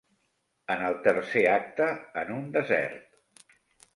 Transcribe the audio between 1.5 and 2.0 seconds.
acte,